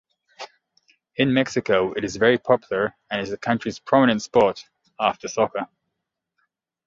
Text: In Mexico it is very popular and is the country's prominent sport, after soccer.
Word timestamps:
In 1.17 1.31
Mexico 1.31 1.91
it 1.93 2.03
is 2.03 2.15
very 2.15 2.39
popular 2.39 2.95
and 3.11 3.21
is 3.21 3.29
the 3.29 3.37
country's 3.37 3.77
prominent 3.77 4.23
sport, 4.23 4.67
after 4.99 5.27
soccer. 5.27 5.67